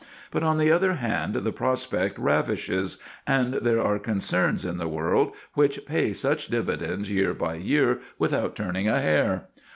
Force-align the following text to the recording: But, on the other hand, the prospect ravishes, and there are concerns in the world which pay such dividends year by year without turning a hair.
But, 0.31 0.41
on 0.41 0.57
the 0.57 0.71
other 0.71 0.93
hand, 0.93 1.35
the 1.35 1.51
prospect 1.51 2.17
ravishes, 2.17 2.97
and 3.27 3.53
there 3.53 3.79
are 3.79 3.99
concerns 3.99 4.65
in 4.65 4.79
the 4.79 4.87
world 4.87 5.31
which 5.53 5.85
pay 5.85 6.11
such 6.11 6.47
dividends 6.47 7.11
year 7.11 7.35
by 7.35 7.53
year 7.57 7.99
without 8.17 8.55
turning 8.55 8.89
a 8.89 8.99
hair. 8.99 9.47